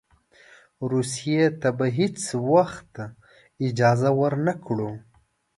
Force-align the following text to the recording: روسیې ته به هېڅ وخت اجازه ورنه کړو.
روسیې 0.91 1.43
ته 1.61 1.69
به 1.77 1.87
هېڅ 1.97 2.17
وخت 2.51 2.93
اجازه 3.67 4.09
ورنه 4.19 4.53
کړو. 4.65 4.91